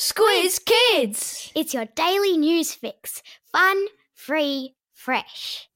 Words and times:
Squiz 0.00 0.58
Kids! 0.64 1.52
It's 1.54 1.74
your 1.74 1.84
daily 1.94 2.38
news 2.38 2.72
fix. 2.72 3.22
Fun, 3.52 3.84
free, 4.14 4.74
fresh. 4.94 5.68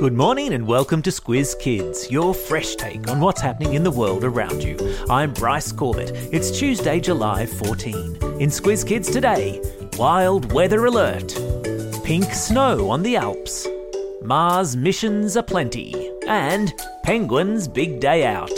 Good 0.00 0.14
morning 0.14 0.52
and 0.52 0.66
welcome 0.66 1.00
to 1.02 1.10
Squiz 1.10 1.56
Kids, 1.60 2.10
your 2.10 2.34
fresh 2.34 2.74
take 2.74 3.06
on 3.06 3.20
what's 3.20 3.40
happening 3.40 3.74
in 3.74 3.84
the 3.84 3.92
world 3.92 4.24
around 4.24 4.64
you. 4.64 4.76
I'm 5.08 5.32
Bryce 5.32 5.70
Corbett. 5.70 6.10
It's 6.32 6.50
Tuesday, 6.50 6.98
July 6.98 7.46
14. 7.46 7.94
In 8.40 8.50
Squiz 8.50 8.84
Kids 8.84 9.12
today, 9.12 9.62
wild 9.96 10.50
weather 10.50 10.86
alert, 10.86 11.36
pink 12.02 12.34
snow 12.34 12.90
on 12.90 13.04
the 13.04 13.14
Alps, 13.14 13.68
Mars 14.22 14.76
missions 14.76 15.36
aplenty, 15.36 16.05
and 16.26 16.72
penguins' 17.02 17.68
big 17.68 18.00
day 18.00 18.24
out. 18.24 18.52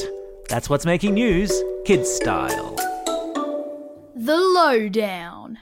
That's 0.48 0.71
what's 0.71 0.87
making 0.87 1.14
news, 1.14 1.53
kids 1.85 2.11
style. 2.11 2.75
The 4.14 4.36
Lowdown. 4.36 5.59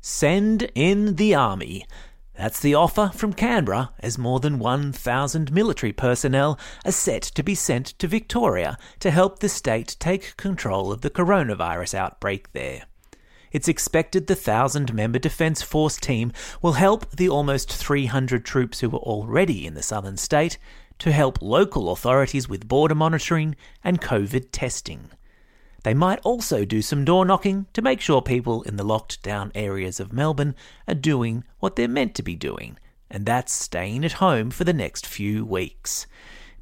Send 0.00 0.70
in 0.74 1.16
the 1.16 1.34
army. 1.34 1.86
That's 2.36 2.60
the 2.60 2.74
offer 2.74 3.10
from 3.14 3.34
Canberra 3.34 3.92
as 4.00 4.16
more 4.18 4.40
than 4.40 4.58
1,000 4.58 5.52
military 5.52 5.92
personnel 5.92 6.58
are 6.84 6.92
set 6.92 7.22
to 7.22 7.42
be 7.42 7.54
sent 7.54 7.86
to 7.98 8.08
Victoria 8.08 8.78
to 9.00 9.10
help 9.10 9.38
the 9.38 9.48
state 9.48 9.96
take 10.00 10.36
control 10.36 10.90
of 10.90 11.02
the 11.02 11.10
coronavirus 11.10 11.94
outbreak 11.94 12.52
there. 12.52 12.86
It's 13.52 13.68
expected 13.68 14.26
the 14.26 14.34
1,000 14.34 14.94
member 14.94 15.18
Defence 15.18 15.60
Force 15.60 15.98
team 15.98 16.32
will 16.62 16.72
help 16.72 17.10
the 17.10 17.28
almost 17.28 17.70
300 17.70 18.44
troops 18.44 18.80
who 18.80 18.88
are 18.88 18.98
already 18.98 19.66
in 19.66 19.74
the 19.74 19.82
southern 19.82 20.16
state 20.16 20.58
to 21.02 21.10
help 21.10 21.42
local 21.42 21.90
authorities 21.90 22.48
with 22.48 22.68
border 22.68 22.94
monitoring 22.94 23.56
and 23.82 24.00
COVID 24.00 24.46
testing. 24.52 25.10
They 25.82 25.94
might 25.94 26.20
also 26.20 26.64
do 26.64 26.80
some 26.80 27.04
door 27.04 27.24
knocking 27.24 27.66
to 27.72 27.82
make 27.82 28.00
sure 28.00 28.22
people 28.22 28.62
in 28.62 28.76
the 28.76 28.84
locked 28.84 29.20
down 29.20 29.50
areas 29.52 29.98
of 29.98 30.12
Melbourne 30.12 30.54
are 30.86 30.94
doing 30.94 31.42
what 31.58 31.74
they're 31.74 31.88
meant 31.88 32.14
to 32.14 32.22
be 32.22 32.36
doing, 32.36 32.78
and 33.10 33.26
that's 33.26 33.52
staying 33.52 34.04
at 34.04 34.12
home 34.12 34.52
for 34.52 34.62
the 34.62 34.72
next 34.72 35.04
few 35.04 35.44
weeks. 35.44 36.06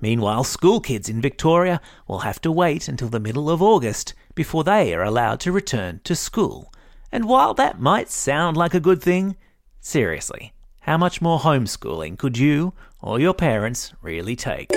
Meanwhile, 0.00 0.44
school 0.44 0.80
kids 0.80 1.10
in 1.10 1.20
Victoria 1.20 1.78
will 2.08 2.20
have 2.20 2.40
to 2.40 2.50
wait 2.50 2.88
until 2.88 3.10
the 3.10 3.20
middle 3.20 3.50
of 3.50 3.60
August 3.60 4.14
before 4.34 4.64
they 4.64 4.94
are 4.94 5.04
allowed 5.04 5.40
to 5.40 5.52
return 5.52 6.00
to 6.04 6.16
school. 6.16 6.72
And 7.12 7.26
while 7.26 7.52
that 7.52 7.78
might 7.78 8.08
sound 8.08 8.56
like 8.56 8.72
a 8.72 8.80
good 8.80 9.02
thing, 9.02 9.36
seriously, 9.82 10.54
how 10.80 10.96
much 10.96 11.20
more 11.20 11.38
homeschooling 11.38 12.16
could 12.18 12.38
you 12.38 12.72
or 13.02 13.20
your 13.20 13.34
parents 13.34 13.92
really 14.00 14.34
take? 14.34 14.70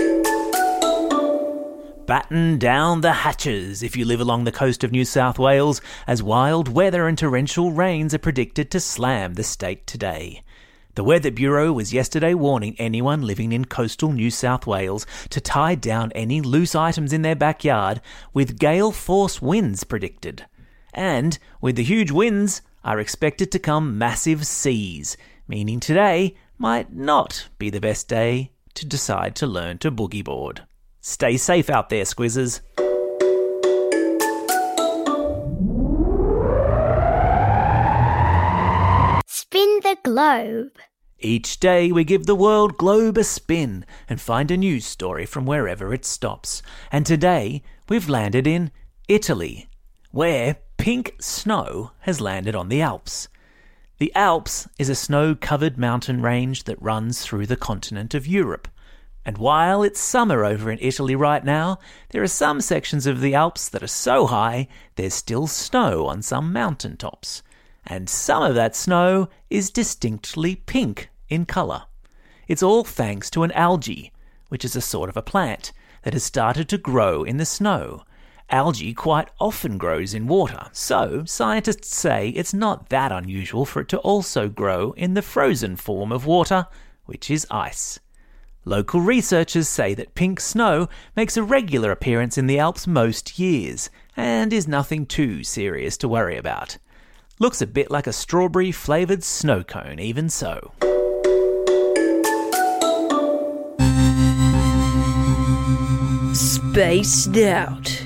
Batten 2.05 2.59
down 2.59 2.99
the 2.99 3.13
hatches 3.13 3.81
if 3.81 3.95
you 3.95 4.03
live 4.03 4.19
along 4.19 4.43
the 4.43 4.51
coast 4.51 4.83
of 4.83 4.91
New 4.91 5.05
South 5.05 5.39
Wales, 5.39 5.79
as 6.05 6.21
wild 6.21 6.67
weather 6.67 7.07
and 7.07 7.17
torrential 7.17 7.71
rains 7.71 8.13
are 8.13 8.19
predicted 8.19 8.69
to 8.71 8.79
slam 8.81 9.35
the 9.35 9.43
state 9.43 9.87
today. 9.87 10.43
The 10.95 11.03
Weather 11.05 11.31
Bureau 11.31 11.71
was 11.71 11.93
yesterday 11.93 12.33
warning 12.33 12.75
anyone 12.77 13.21
living 13.21 13.53
in 13.53 13.65
coastal 13.65 14.11
New 14.11 14.29
South 14.29 14.67
Wales 14.67 15.07
to 15.29 15.39
tie 15.39 15.75
down 15.75 16.11
any 16.11 16.41
loose 16.41 16.75
items 16.75 17.13
in 17.13 17.21
their 17.21 17.35
backyard, 17.35 18.01
with 18.33 18.59
gale 18.59 18.91
force 18.91 19.41
winds 19.41 19.85
predicted. 19.85 20.45
And 20.93 21.39
with 21.61 21.77
the 21.77 21.83
huge 21.83 22.11
winds 22.11 22.61
are 22.83 22.99
expected 22.99 23.49
to 23.53 23.59
come 23.59 23.97
massive 23.97 24.45
seas, 24.45 25.15
meaning 25.47 25.79
today 25.79 26.35
might 26.57 26.93
not 26.93 27.47
be 27.57 27.69
the 27.69 27.81
best 27.81 28.07
day 28.07 28.51
to 28.73 28.85
decide 28.85 29.35
to 29.35 29.47
learn 29.47 29.77
to 29.79 29.91
boogie 29.91 30.23
board. 30.23 30.63
Stay 31.01 31.37
safe 31.37 31.69
out 31.69 31.89
there, 31.89 32.05
squizzers. 32.05 32.61
Spin 39.27 39.79
the 39.83 39.97
globe. 40.03 40.77
Each 41.19 41.59
day 41.59 41.91
we 41.91 42.03
give 42.03 42.25
the 42.25 42.35
world 42.35 42.77
globe 42.77 43.17
a 43.17 43.23
spin 43.23 43.85
and 44.09 44.19
find 44.19 44.51
a 44.51 44.57
news 44.57 44.85
story 44.85 45.25
from 45.25 45.45
wherever 45.45 45.93
it 45.93 46.05
stops. 46.05 46.61
And 46.91 47.05
today 47.05 47.63
we've 47.87 48.09
landed 48.09 48.45
in 48.47 48.71
Italy, 49.07 49.69
where 50.11 50.57
pink 50.77 51.15
snow 51.19 51.91
has 51.99 52.19
landed 52.19 52.55
on 52.55 52.69
the 52.69 52.81
Alps. 52.81 53.27
The 54.03 54.13
Alps 54.15 54.67
is 54.77 54.89
a 54.89 54.95
snow 54.95 55.33
covered 55.33 55.77
mountain 55.77 56.21
range 56.21 56.65
that 56.65 56.81
runs 56.81 57.21
through 57.21 57.45
the 57.45 57.55
continent 57.55 58.13
of 58.13 58.27
Europe. 58.27 58.67
And 59.23 59.37
while 59.37 59.81
it's 59.81 60.01
summer 60.01 60.43
over 60.43 60.69
in 60.69 60.77
Italy 60.81 61.15
right 61.15 61.41
now, 61.41 61.79
there 62.09 62.21
are 62.21 62.27
some 62.27 62.59
sections 62.59 63.07
of 63.07 63.21
the 63.21 63.33
Alps 63.33 63.69
that 63.69 63.81
are 63.81 63.87
so 63.87 64.27
high 64.27 64.67
there's 64.97 65.13
still 65.13 65.47
snow 65.47 66.05
on 66.07 66.21
some 66.21 66.51
mountain 66.51 66.97
tops. 66.97 67.43
And 67.87 68.09
some 68.09 68.43
of 68.43 68.55
that 68.55 68.75
snow 68.75 69.29
is 69.49 69.71
distinctly 69.71 70.57
pink 70.57 71.09
in 71.29 71.45
colour. 71.45 71.83
It's 72.49 72.61
all 72.61 72.83
thanks 72.83 73.29
to 73.29 73.43
an 73.43 73.53
algae, 73.53 74.11
which 74.49 74.65
is 74.65 74.75
a 74.75 74.81
sort 74.81 75.07
of 75.07 75.15
a 75.15 75.21
plant 75.21 75.71
that 76.01 76.11
has 76.11 76.25
started 76.25 76.67
to 76.67 76.77
grow 76.77 77.23
in 77.23 77.37
the 77.37 77.45
snow. 77.45 78.03
Algae 78.53 78.93
quite 78.93 79.29
often 79.39 79.79
grows 79.79 80.13
in 80.13 80.27
water, 80.27 80.67
so 80.71 81.23
scientists 81.25 81.95
say 81.95 82.29
it's 82.29 82.53
not 82.53 82.89
that 82.89 83.11
unusual 83.11 83.65
for 83.65 83.81
it 83.81 83.89
to 83.89 83.97
also 84.01 84.47
grow 84.47 84.91
in 84.91 85.15
the 85.15 85.23
frozen 85.23 85.75
form 85.75 86.11
of 86.11 86.27
water, 86.27 86.67
which 87.05 87.31
is 87.31 87.47
ice. 87.49 87.99
Local 88.63 89.01
researchers 89.01 89.67
say 89.67 89.95
that 89.95 90.13
pink 90.13 90.39
snow 90.39 90.87
makes 91.15 91.35
a 91.35 91.41
regular 91.41 91.91
appearance 91.91 92.37
in 92.37 92.45
the 92.45 92.59
Alps 92.59 92.85
most 92.85 93.39
years 93.39 93.89
and 94.15 94.53
is 94.53 94.67
nothing 94.67 95.07
too 95.07 95.43
serious 95.43 95.97
to 95.97 96.07
worry 96.07 96.37
about. 96.37 96.77
Looks 97.39 97.59
a 97.59 97.65
bit 97.65 97.89
like 97.89 98.05
a 98.05 98.13
strawberry 98.13 98.71
flavoured 98.71 99.23
snow 99.23 99.63
cone, 99.63 99.97
even 99.97 100.29
so. 100.29 100.73
Spaced 106.35 107.35
Out. 107.37 108.02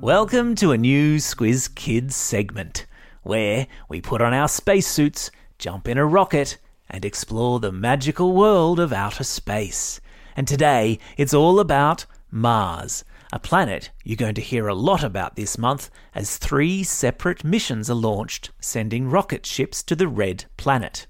Welcome 0.00 0.54
to 0.56 0.70
a 0.70 0.78
new 0.78 1.16
Squiz 1.16 1.74
Kids 1.74 2.14
segment, 2.14 2.86
where 3.24 3.66
we 3.88 4.00
put 4.00 4.22
on 4.22 4.32
our 4.32 4.46
spacesuits, 4.46 5.32
jump 5.58 5.88
in 5.88 5.98
a 5.98 6.06
rocket, 6.06 6.56
and 6.88 7.04
explore 7.04 7.58
the 7.58 7.72
magical 7.72 8.32
world 8.32 8.78
of 8.78 8.92
outer 8.92 9.24
space. 9.24 10.00
And 10.36 10.46
today, 10.46 11.00
it's 11.16 11.34
all 11.34 11.58
about 11.58 12.06
Mars, 12.30 13.04
a 13.32 13.40
planet 13.40 13.90
you're 14.04 14.14
going 14.14 14.36
to 14.36 14.40
hear 14.40 14.68
a 14.68 14.74
lot 14.74 15.02
about 15.02 15.34
this 15.34 15.58
month 15.58 15.90
as 16.14 16.38
three 16.38 16.84
separate 16.84 17.42
missions 17.42 17.90
are 17.90 17.94
launched, 17.94 18.52
sending 18.60 19.10
rocket 19.10 19.44
ships 19.44 19.82
to 19.82 19.96
the 19.96 20.06
Red 20.06 20.44
Planet. 20.56 21.08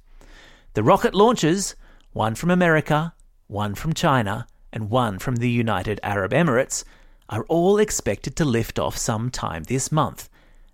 The 0.72 0.82
rocket 0.82 1.15
launches, 1.15 1.76
one 2.15 2.34
from 2.34 2.50
America, 2.50 3.12
one 3.49 3.75
from 3.75 3.93
China, 3.93 4.47
and 4.72 4.88
one 4.88 5.19
from 5.19 5.37
the 5.37 5.50
United 5.50 6.00
Arab 6.03 6.32
Emirates, 6.32 6.84
are 7.28 7.44
all 7.44 7.78
expected 7.78 8.36
to 8.36 8.44
lift 8.44 8.78
off 8.78 8.96
sometime 8.96 9.64
this 9.64 9.92
month, 9.92 10.28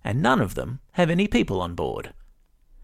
and 0.04 0.22
none 0.22 0.40
of 0.40 0.54
them 0.54 0.80
have 0.92 1.10
any 1.10 1.26
people 1.26 1.60
on 1.60 1.74
board. 1.74 2.12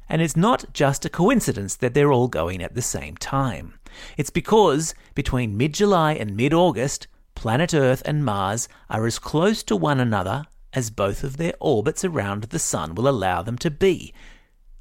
And 0.09 0.21
it's 0.21 0.37
not 0.37 0.73
just 0.73 1.05
a 1.05 1.11
coincidence 1.11 1.77
that 1.77 1.95
they're 1.95 2.13
all 2.13 2.29
going 2.29 2.63
at 2.63 2.75
the 2.75 2.83
same 2.83 3.17
time. 3.17 3.75
It's 4.17 4.31
because 4.31 4.95
between 5.15 5.57
mid 5.57 5.75
July 5.75 6.15
and 6.15 6.37
mid 6.37 6.53
August, 6.53 7.07
planet 7.35 7.73
Earth 7.73 8.03
and 8.05 8.25
Mars 8.25 8.69
are 8.89 9.07
as 9.07 9.19
close 9.19 9.63
to 9.65 9.77
one 9.77 10.01
another 10.01 10.47
as 10.73 10.91
both 10.91 11.25
of 11.25 11.37
their 11.37 11.55
orbits 11.61 12.05
around 12.05 12.45
the 12.45 12.59
Sun 12.59 12.95
will 12.95 13.09
allow 13.09 13.43
them 13.43 13.59
to 13.59 13.71
be, 13.71 14.13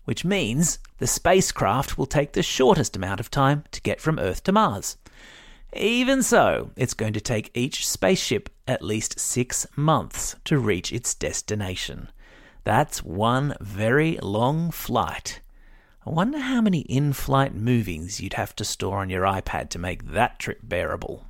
which 0.06 0.25
means 0.25 0.79
the 0.97 1.07
spacecraft 1.07 1.97
will 1.97 2.06
take 2.06 2.33
the 2.33 2.44
shortest 2.44 2.95
amount 2.95 3.19
of 3.19 3.31
time 3.31 3.63
to 3.71 3.81
get 3.81 4.01
from 4.01 4.19
Earth 4.19 4.44
to 4.44 4.51
Mars. 4.51 4.97
Even 5.73 6.23
so, 6.23 6.71
it's 6.75 6.95
going 6.95 7.13
to 7.13 7.21
take 7.21 7.51
each 7.53 7.88
spaceship 7.88 8.50
at 8.69 8.84
least 8.84 9.19
six 9.19 9.66
months 9.75 10.36
to 10.45 10.60
reach 10.60 10.94
its 10.94 11.16
destination. 11.16 12.07
That's 12.63 13.04
one 13.04 13.56
very 13.60 14.19
long 14.21 14.69
flight. 14.69 15.42
I 16.06 16.12
wonder 16.12 16.38
how 16.38 16.62
many 16.62 16.81
in 16.81 17.13
flight 17.13 17.56
movies 17.56 18.21
you'd 18.21 18.36
have 18.36 18.56
to 18.57 18.63
store 18.63 19.00
on 19.00 19.10
your 19.10 19.24
iPad 19.24 19.69
to 19.69 19.80
make 19.80 20.12
that 20.12 20.38
trip 20.38 20.60
bearable. 20.62 21.25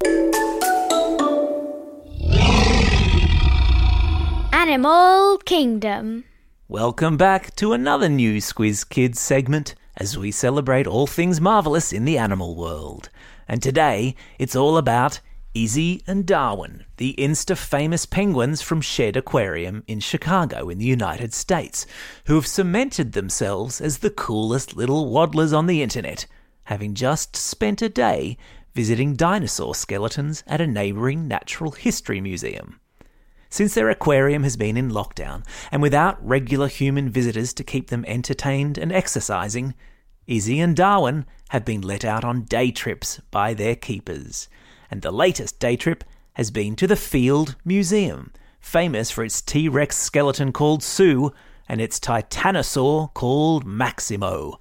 Animal 4.51 5.37
Kingdom. 5.45 6.25
Welcome 6.67 7.15
back 7.15 7.55
to 7.55 7.71
another 7.71 8.09
new 8.09 8.39
Squiz 8.39 8.87
Kids 8.87 9.21
segment 9.21 9.75
as 9.95 10.17
we 10.17 10.31
celebrate 10.31 10.87
all 10.87 11.07
things 11.07 11.39
marvellous 11.39 11.93
in 11.93 12.03
the 12.03 12.17
animal 12.17 12.55
world. 12.55 13.09
And 13.47 13.63
today, 13.63 14.15
it's 14.37 14.57
all 14.57 14.77
about 14.77 15.21
Izzy 15.55 16.03
and 16.05 16.27
Darwin, 16.27 16.85
the 16.97 17.15
insta 17.17 17.57
famous 17.57 18.05
penguins 18.05 18.61
from 18.61 18.81
Shedd 18.81 19.17
Aquarium 19.17 19.83
in 19.87 19.99
Chicago 19.99 20.69
in 20.69 20.77
the 20.77 20.85
United 20.85 21.33
States, 21.33 21.87
who 22.25 22.35
have 22.35 22.45
cemented 22.45 23.13
themselves 23.13 23.81
as 23.81 23.97
the 23.97 24.11
coolest 24.11 24.75
little 24.75 25.09
waddlers 25.09 25.51
on 25.51 25.65
the 25.65 25.81
internet, 25.81 26.27
having 26.65 26.93
just 26.93 27.35
spent 27.35 27.81
a 27.81 27.89
day 27.89 28.37
visiting 28.75 29.15
dinosaur 29.15 29.73
skeletons 29.73 30.43
at 30.45 30.61
a 30.61 30.67
neighbouring 30.67 31.27
natural 31.27 31.71
history 31.71 32.21
museum. 32.21 32.79
Since 33.49 33.73
their 33.73 33.89
aquarium 33.89 34.43
has 34.43 34.55
been 34.55 34.77
in 34.77 34.91
lockdown, 34.91 35.43
and 35.71 35.81
without 35.81 36.23
regular 36.23 36.67
human 36.67 37.09
visitors 37.09 37.53
to 37.55 37.63
keep 37.63 37.89
them 37.89 38.05
entertained 38.07 38.77
and 38.77 38.91
exercising, 38.91 39.73
Izzy 40.27 40.59
and 40.59 40.75
Darwin 40.75 41.25
have 41.49 41.65
been 41.65 41.81
let 41.81 42.05
out 42.05 42.23
on 42.23 42.43
day 42.43 42.69
trips 42.69 43.19
by 43.31 43.55
their 43.55 43.75
keepers. 43.75 44.47
And 44.91 45.01
the 45.01 45.11
latest 45.11 45.59
day 45.59 45.75
trip 45.75 46.03
has 46.33 46.51
been 46.51 46.75
to 46.77 46.87
the 46.87 46.95
Field 46.95 47.55
Museum, 47.65 48.31
famous 48.59 49.11
for 49.11 49.23
its 49.23 49.41
T 49.41 49.69
Rex 49.69 49.97
skeleton 49.97 50.51
called 50.51 50.83
Sue 50.83 51.31
and 51.67 51.79
its 51.79 51.99
titanosaur 51.99 53.13
called 53.13 53.65
Maximo. 53.65 54.59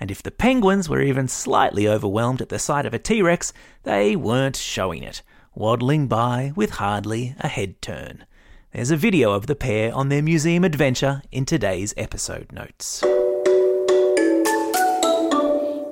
And 0.00 0.10
if 0.10 0.22
the 0.22 0.30
penguins 0.30 0.88
were 0.88 1.02
even 1.02 1.28
slightly 1.28 1.86
overwhelmed 1.86 2.40
at 2.40 2.48
the 2.48 2.58
sight 2.58 2.86
of 2.86 2.94
a 2.94 2.98
T 2.98 3.22
Rex, 3.22 3.52
they 3.82 4.16
weren't 4.16 4.56
showing 4.56 5.02
it, 5.02 5.22
waddling 5.54 6.08
by 6.08 6.52
with 6.56 6.70
hardly 6.70 7.34
a 7.38 7.48
head 7.48 7.80
turn. 7.82 8.24
There's 8.72 8.90
a 8.90 8.96
video 8.96 9.32
of 9.32 9.46
the 9.46 9.56
pair 9.56 9.94
on 9.94 10.08
their 10.08 10.22
museum 10.22 10.64
adventure 10.64 11.22
in 11.30 11.44
today's 11.44 11.92
episode 11.96 12.52
notes. 12.52 13.00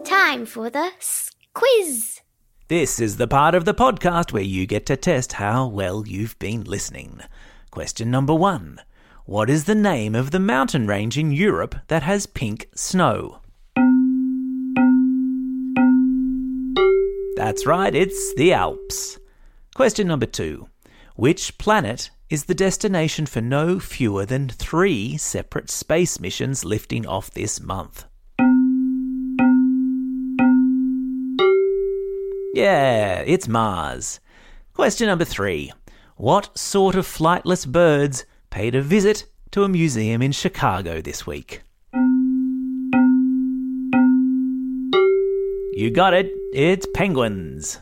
Time 0.05 0.47
for 0.47 0.71
the 0.71 0.91
quiz. 1.55 2.21
This 2.69 3.01
is 3.01 3.17
the 3.17 3.27
part 3.27 3.55
of 3.55 3.65
the 3.65 3.73
podcast 3.73 4.31
where 4.31 4.43
you 4.43 4.67
get 4.67 4.85
to 4.87 4.97
test 4.99 5.33
how 5.33 5.67
well 5.67 6.07
you've 6.07 6.39
been 6.39 6.65
listening. 6.65 7.23
Question 7.71 8.11
number 8.11 8.35
one 8.35 8.83
What 9.25 9.49
is 9.49 9.65
the 9.65 9.75
name 9.75 10.15
of 10.15 10.33
the 10.33 10.39
mountain 10.39 10.87
range 10.87 11.17
in 11.17 11.33
Europe 11.33 11.77
that 11.87 12.03
has 12.03 12.27
pink 12.27 12.69
snow? 12.75 13.39
That's 17.37 17.65
right, 17.65 17.95
it's 17.95 18.35
the 18.35 18.53
Alps. 18.53 19.19
Question 19.75 20.07
number 20.07 20.27
two 20.27 20.69
Which 21.17 21.57
planet 21.57 22.11
is 22.29 22.45
the 22.45 22.55
destination 22.55 23.25
for 23.25 23.41
no 23.41 23.81
fewer 23.81 24.27
than 24.27 24.51
three 24.51 25.17
separate 25.17 25.71
space 25.71 26.21
missions 26.21 26.67
lifting 26.67 27.07
off 27.07 27.31
this 27.31 27.63
month? 27.63 28.05
Yeah, 32.55 33.21
it's 33.27 33.47
Mars. 33.47 34.21
Question 34.75 35.09
number 35.09 35.25
three. 35.25 35.73
What 36.17 36.57
sort 36.59 36.95
of 36.95 37.07
flightless 37.07 37.67
birds 37.67 38.25
paid 38.51 38.75
a 38.75 38.83
visit 38.83 39.27
to 39.51 39.65
a 39.65 39.69
museum 39.69 40.23
in 40.23 40.33
Chicago 40.33 41.01
this 41.01 41.27
week? 41.27 41.63
You 45.75 45.91
got 45.93 46.15
it. 46.15 46.33
It's 46.53 46.87
penguins. 46.95 47.79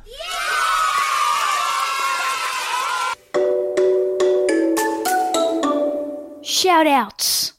Shout 6.43 6.87
outs. 6.87 7.53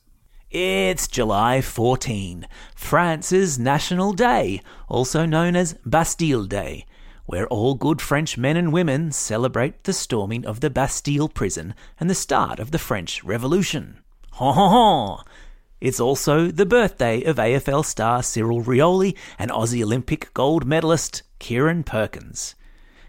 It's 0.52 1.08
July 1.08 1.62
14, 1.62 2.48
France's 2.76 3.60
National 3.60 4.14
Day, 4.14 4.62
also 4.88 5.26
known 5.26 5.56
as 5.56 5.76
Bastille 5.86 6.46
Day, 6.46 6.86
where 7.28 7.46
all 7.48 7.76
good 7.76 8.02
French 8.02 8.38
men 8.38 8.58
and 8.58 8.74
women 8.74 9.12
celebrate 9.12 9.84
the 9.84 9.94
storming 9.94 10.46
of 10.46 10.62
the 10.62 10.70
Bastille 10.70 11.28
prison 11.28 11.76
and 12.00 12.10
the 12.10 12.16
start 12.16 12.58
of 12.58 12.72
the 12.72 12.80
French 12.80 13.24
Revolution. 13.24 14.00
Ha 14.32 14.52
ha 14.54 14.70
ha! 14.70 15.24
It's 15.82 16.00
also 16.00 16.48
the 16.48 16.66
birthday 16.66 17.22
of 17.24 17.36
AFL 17.36 17.86
star 17.86 18.24
Cyril 18.24 18.64
Rioli 18.64 19.16
and 19.38 19.52
Aussie 19.52 19.84
Olympic 19.84 20.34
gold 20.34 20.66
medalist 20.66 21.22
Kieren 21.40 21.86
Perkins. 21.86 22.56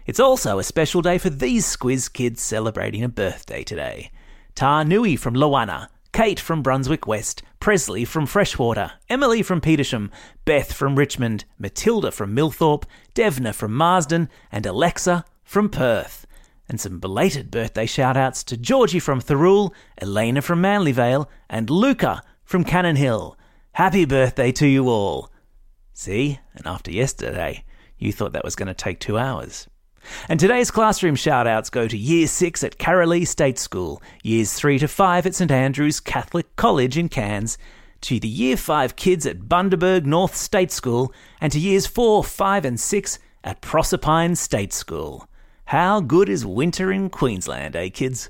It's 0.05 0.19
also 0.19 0.59
a 0.59 0.63
special 0.63 1.01
day 1.01 1.17
for 1.17 1.29
these 1.29 1.65
Squiz 1.65 2.11
kids 2.11 2.41
celebrating 2.41 3.03
a 3.03 3.09
birthday 3.09 3.63
today. 3.63 4.11
Ta 4.53 4.83
Nui 4.83 5.15
from 5.15 5.33
Lowana, 5.33 5.87
Kate 6.11 6.39
from 6.39 6.63
Brunswick 6.63 7.05
West, 7.05 7.43
Presley 7.59 8.03
from 8.03 8.25
Freshwater, 8.25 8.93
Emily 9.09 9.43
from 9.43 9.61
Petersham, 9.61 10.09
Beth 10.43 10.73
from 10.73 10.95
Richmond, 10.95 11.45
Matilda 11.57 12.11
from 12.11 12.35
Millthorpe, 12.35 12.85
Devna 13.13 13.53
from 13.53 13.73
Marsden, 13.73 14.27
and 14.51 14.65
Alexa 14.65 15.23
from 15.43 15.69
Perth. 15.69 16.25
And 16.67 16.79
some 16.79 16.99
belated 16.99 17.51
birthday 17.51 17.85
shout 17.85 18.17
outs 18.17 18.43
to 18.45 18.57
Georgie 18.57 18.99
from 18.99 19.21
Thirroul, 19.21 19.73
Elena 20.01 20.41
from 20.41 20.61
Manlyvale, 20.61 21.27
and 21.49 21.69
Luca 21.69 22.21
from 22.43 22.63
Cannon 22.63 22.95
Hill. 22.95 23.37
Happy 23.73 24.05
birthday 24.05 24.51
to 24.53 24.67
you 24.67 24.89
all. 24.89 25.31
See, 25.93 26.39
and 26.55 26.65
after 26.65 26.91
yesterday, 26.91 27.63
you 27.97 28.11
thought 28.11 28.33
that 28.33 28.43
was 28.43 28.55
going 28.55 28.67
to 28.67 28.73
take 28.73 28.99
two 28.99 29.17
hours. 29.17 29.67
And 30.27 30.39
today's 30.39 30.71
classroom 30.71 31.15
shout-outs 31.15 31.69
go 31.69 31.87
to 31.87 31.97
Year 31.97 32.27
6 32.27 32.63
at 32.63 32.77
Carolee 32.77 33.27
State 33.27 33.59
School, 33.59 34.01
Years 34.23 34.53
3 34.53 34.79
to 34.79 34.87
5 34.87 35.25
at 35.25 35.35
St 35.35 35.51
Andrew's 35.51 35.99
Catholic 35.99 36.55
College 36.55 36.97
in 36.97 37.09
Cairns, 37.09 37.57
to 38.01 38.19
the 38.19 38.27
Year 38.27 38.57
5 38.57 38.95
kids 38.95 39.25
at 39.25 39.41
Bundaberg 39.41 40.05
North 40.05 40.35
State 40.35 40.71
School, 40.71 41.13
and 41.41 41.51
to 41.51 41.59
Years 41.59 41.85
4, 41.85 42.23
5 42.23 42.65
and 42.65 42.79
6 42.79 43.19
at 43.43 43.61
Proserpine 43.61 44.35
State 44.35 44.73
School. 44.73 45.27
How 45.65 46.01
good 46.01 46.29
is 46.29 46.45
winter 46.45 46.91
in 46.91 47.09
Queensland, 47.09 47.75
eh, 47.75 47.89
kids? 47.89 48.29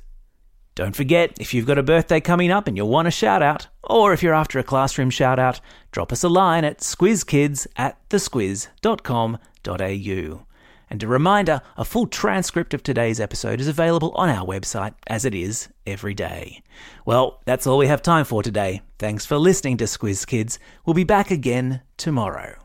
Don't 0.76 0.96
forget, 0.96 1.34
if 1.40 1.54
you've 1.54 1.66
got 1.66 1.78
a 1.78 1.84
birthday 1.84 2.22
coming 2.22 2.52
up 2.52 2.68
and 2.68 2.78
you 2.78 2.86
want 2.86 3.08
a 3.08 3.12
shout 3.12 3.42
out, 3.42 3.68
or 3.84 4.14
if 4.14 4.24
you're 4.24 4.34
after 4.34 4.60
a 4.60 4.64
classroom 4.64 5.10
shout 5.10 5.38
out, 5.38 5.60
drop 5.92 6.14
us 6.14 6.24
a 6.24 6.30
line 6.30 6.64
at 6.64 6.80
squizkids 6.80 7.68
at 7.76 7.98
thesquiz.com.au. 8.10 10.49
And 10.90 11.04
a 11.04 11.08
reminder 11.08 11.62
a 11.78 11.86
full 11.86 12.08
transcript 12.08 12.74
of 12.74 12.82
today's 12.82 13.20
episode 13.20 13.62
is 13.62 13.68
available 13.68 14.12
on 14.16 14.30
our 14.30 14.46
website, 14.46 14.96
as 15.08 15.24
it 15.24 15.36
is 15.36 15.70
every 15.86 16.14
day. 16.14 16.64
Well, 17.06 17.42
that's 17.46 17.68
all 17.68 17.78
we 17.78 17.88
have 17.88 18.02
time 18.02 18.26
for 18.26 18.42
today. 18.42 18.82
Thanks 18.98 19.26
for 19.26 19.38
listening 19.38 19.78
to 19.78 19.86
Squiz 19.86 20.26
Kids. 20.26 20.58
We'll 20.86 20.96
be 20.96 21.04
back 21.04 21.30
again 21.30 21.82
tomorrow. 21.98 22.56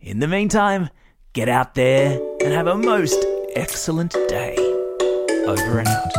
In 0.00 0.18
the 0.18 0.28
meantime, 0.28 0.90
get 1.32 1.48
out 1.48 1.74
there 1.74 2.20
and 2.40 2.52
have 2.52 2.66
a 2.66 2.76
most 2.76 3.24
excellent 3.54 4.12
day. 4.28 4.56
Over 5.46 5.78
and 5.78 5.88
out. 5.88 6.12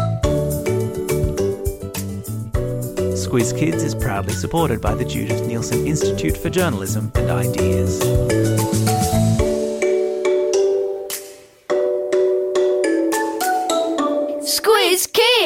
Squiz 3.13 3.57
Kids 3.57 3.83
is 3.83 3.95
proudly 3.95 4.33
supported 4.33 4.81
by 4.81 4.95
the 4.95 5.05
Judith 5.05 5.43
Neilson 5.43 5.87
Institute 5.87 6.35
for 6.35 6.49
Journalism 6.49 7.11
and 7.15 7.29
Ideas. 7.29 8.50